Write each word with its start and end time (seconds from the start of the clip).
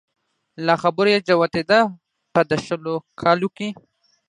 له 0.65 0.73
خبرو 0.81 1.09
يې 1.13 1.19
جوتېده 1.27 1.79
په 2.33 2.41
د 2.49 2.51
شلو 2.65 2.95
کلو 3.21 3.47
کې 3.57 3.69